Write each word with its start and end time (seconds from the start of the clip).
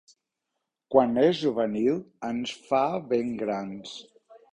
Quan 0.93 1.19
és 1.23 1.35
juvenil 1.41 1.99
ens 2.29 2.53
fa 2.71 2.81
ben 3.13 3.31
grans. 3.43 3.93